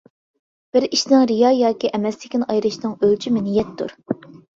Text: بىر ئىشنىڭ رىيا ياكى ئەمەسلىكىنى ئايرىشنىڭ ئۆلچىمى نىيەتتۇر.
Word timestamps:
بىر 0.77 0.85
ئىشنىڭ 0.87 1.25
رىيا 1.31 1.51
ياكى 1.57 1.91
ئەمەسلىكىنى 1.97 2.47
ئايرىشنىڭ 2.55 2.97
ئۆلچىمى 3.05 3.45
نىيەتتۇر. 3.51 3.95